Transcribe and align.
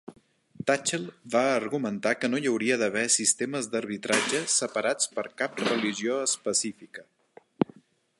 Tatchell 0.69 1.03
va 1.33 1.41
argumentar 1.57 2.13
que 2.23 2.29
no 2.31 2.39
hi 2.45 2.49
hauria 2.51 2.77
d'haver 2.83 3.03
sistemes 3.17 3.69
d'arbitratge 3.75 4.41
separats 4.55 5.13
per 5.19 5.27
cap 5.43 5.63
religió 5.69 6.17
específica. 6.31 7.07